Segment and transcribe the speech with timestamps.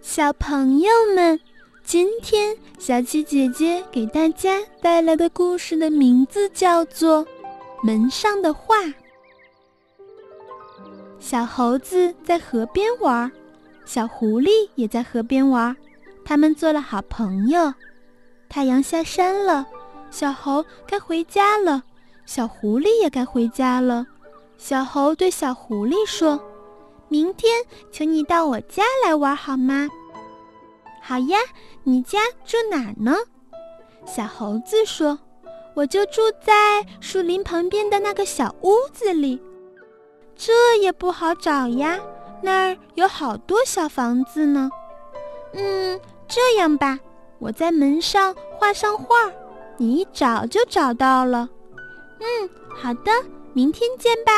[0.00, 1.38] 小朋友们，
[1.82, 7.24] 今天小七姐姐给大家带来的故事的名字叫做
[7.82, 8.76] 《门上的画》。
[11.18, 13.30] 小猴子在河边玩，
[13.84, 15.76] 小狐狸也在河边玩，
[16.24, 17.74] 他们做了好朋友。
[18.48, 19.66] 太阳下山了，
[20.10, 21.82] 小猴该回家了，
[22.24, 24.06] 小狐狸也该回家了。
[24.56, 26.40] 小猴对小狐狸说。
[27.08, 29.88] 明天，请你到我家来玩好吗？
[31.00, 31.38] 好呀，
[31.84, 33.14] 你家住哪儿呢？
[34.04, 35.18] 小猴子说
[35.74, 39.40] ：“我就住在树林旁边的那个小屋子里。”
[40.34, 41.98] 这也不好找呀，
[42.42, 44.68] 那儿有好多小房子呢。
[45.52, 46.98] 嗯，这样吧，
[47.38, 49.32] 我在门上画上画，
[49.76, 51.48] 你一找就找到了。
[52.18, 53.10] 嗯，好的，
[53.52, 54.32] 明天见吧。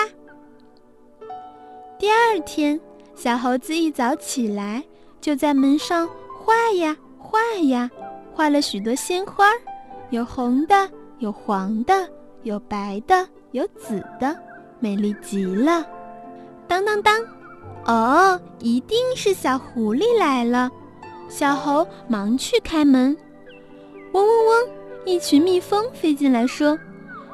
[1.98, 2.80] 第二天，
[3.16, 4.84] 小猴子一早起来，
[5.20, 7.90] 就在门上画呀画呀，
[8.32, 9.46] 画了许多鲜花，
[10.10, 10.88] 有红的，
[11.18, 12.08] 有黄的，
[12.44, 14.36] 有白的，有紫的，
[14.78, 15.84] 美丽极了。
[16.68, 17.20] 当当当，
[17.84, 20.70] 哦，一定是小狐狸来了。
[21.28, 23.16] 小猴忙去开门。
[24.12, 24.68] 嗡嗡嗡，
[25.04, 26.78] 一群蜜蜂飞进来，说：“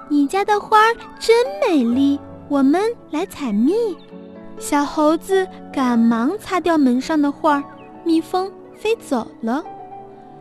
[0.09, 0.79] 你家的花
[1.20, 3.95] 真美丽，我们来采蜜。”
[4.65, 7.62] 小猴子赶忙擦掉门上的画，
[8.03, 9.62] 蜜蜂飞走了。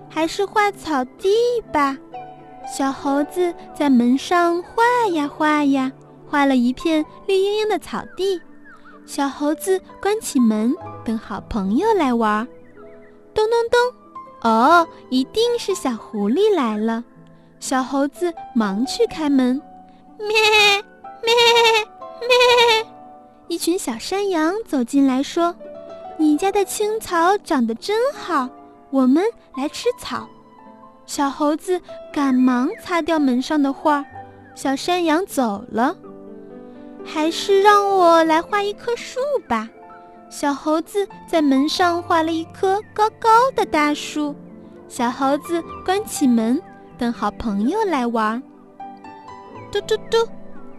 [0.10, 1.30] 还是画草地
[1.74, 1.98] 吧。
[2.66, 5.92] 小猴子在门上画呀画呀，
[6.26, 8.42] 画了一片绿茵茵的草地。
[9.06, 12.48] 小猴子关起门，等好朋友来玩。
[13.34, 13.54] 咚咚
[14.42, 17.04] 咚，哦，一定是小狐狸来了。
[17.60, 19.62] 小猴子忙去开门。
[20.18, 20.28] 咩
[21.26, 21.34] 咩
[22.22, 22.93] 咩。
[23.48, 25.56] 一群小山羊走进来说
[26.18, 28.50] ：“你家的青草长得真好，
[28.90, 29.24] 我们
[29.56, 30.28] 来吃草。”
[31.06, 31.80] 小猴子
[32.14, 34.04] 赶忙擦掉门上的画，
[34.56, 35.96] 小山羊走了。
[37.06, 39.70] 还是让我来画一棵树吧。
[40.30, 44.34] 小猴子在门上画了一棵高高的大树。
[44.88, 46.62] 小猴子关起门，
[46.98, 48.42] 等好朋友来玩。
[49.72, 50.18] 嘟嘟嘟，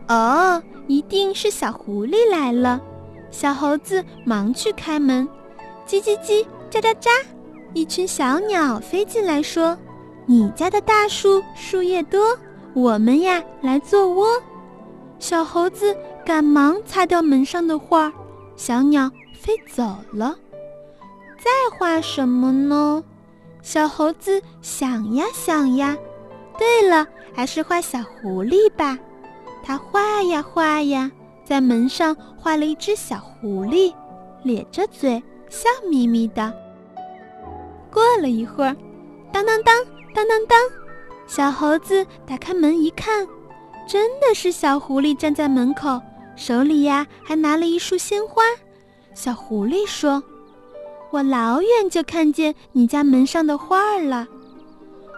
[0.09, 0.63] 哦。
[0.87, 2.79] 一定是小狐狸来了，
[3.31, 5.27] 小猴子忙去开门，
[5.87, 7.09] 叽叽叽，喳喳喳，
[7.73, 9.79] 一群小鸟飞进来，说
[10.29, 12.39] ：“你家的大树树叶多，
[12.75, 14.27] 我们呀来做窝。”
[15.19, 18.13] 小猴子赶忙擦掉门上的画，
[18.57, 20.37] 小鸟飞走了。
[21.39, 23.03] 再画什么呢？
[23.63, 25.97] 小猴子想呀想呀，
[26.59, 28.99] 对了，还是画小狐狸吧。
[29.67, 31.11] 他画呀画呀，
[31.43, 33.95] 在门上画了一只小狐狸，
[34.43, 36.53] 咧着嘴，笑眯眯的。
[37.91, 38.77] 过了一会儿，
[39.33, 39.75] 当当当
[40.15, 40.59] 当当当，
[41.27, 43.27] 小猴子打开门一看，
[43.89, 45.99] 真的是小狐狸站在门口，
[46.37, 48.43] 手里呀还拿了一束鲜花。
[49.15, 50.23] 小狐狸说
[51.11, 54.29] ：“我老远就看见你家门上的花儿了，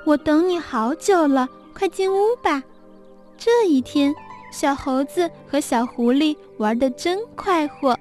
[0.05, 2.63] 我等你好久了，快进屋吧。”
[3.37, 4.15] 这一天。
[4.51, 7.99] 小猴子和小狐狸玩得真快活。